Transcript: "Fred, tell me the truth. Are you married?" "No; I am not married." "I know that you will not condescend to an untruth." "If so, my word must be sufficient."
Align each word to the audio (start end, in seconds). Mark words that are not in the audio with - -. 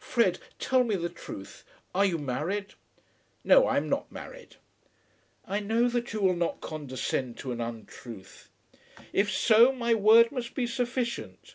"Fred, 0.00 0.40
tell 0.58 0.84
me 0.84 0.94
the 0.94 1.08
truth. 1.08 1.64
Are 1.94 2.04
you 2.04 2.18
married?" 2.18 2.74
"No; 3.42 3.66
I 3.66 3.78
am 3.78 3.88
not 3.88 4.12
married." 4.12 4.56
"I 5.46 5.58
know 5.60 5.88
that 5.88 6.12
you 6.12 6.20
will 6.20 6.36
not 6.36 6.60
condescend 6.60 7.38
to 7.38 7.52
an 7.52 7.62
untruth." 7.62 8.50
"If 9.14 9.32
so, 9.32 9.72
my 9.72 9.94
word 9.94 10.32
must 10.32 10.54
be 10.54 10.66
sufficient." 10.66 11.54